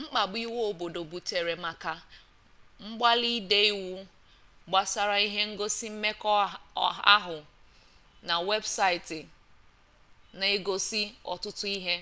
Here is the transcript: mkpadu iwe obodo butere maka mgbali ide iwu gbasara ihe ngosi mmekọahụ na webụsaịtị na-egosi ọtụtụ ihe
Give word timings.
mkpadu 0.00 0.36
iwe 0.44 0.60
obodo 0.70 1.00
butere 1.10 1.54
maka 1.66 1.92
mgbali 2.86 3.28
ide 3.38 3.60
iwu 3.72 3.90
gbasara 4.68 5.16
ihe 5.26 5.42
ngosi 5.52 5.86
mmekọahụ 5.94 7.38
na 8.26 8.34
webụsaịtị 8.48 9.20
na-egosi 10.38 11.02
ọtụtụ 11.32 11.64
ihe 11.76 11.94